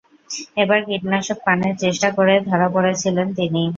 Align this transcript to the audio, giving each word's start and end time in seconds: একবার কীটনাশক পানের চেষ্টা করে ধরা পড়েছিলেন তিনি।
একবার 0.57 0.79
কীটনাশক 0.87 1.37
পানের 1.45 1.73
চেষ্টা 1.83 2.09
করে 2.17 2.33
ধরা 2.49 2.67
পড়েছিলেন 2.75 3.27
তিনি। 3.37 3.63